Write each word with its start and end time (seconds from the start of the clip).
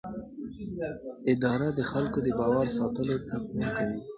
اداره 1.31 1.67
د 1.77 1.79
خلکو 1.91 2.19
د 2.25 2.29
باور 2.39 2.65
ساتلو 2.77 3.15
ته 3.27 3.35
پام 3.47 3.63
کوي. 3.77 3.99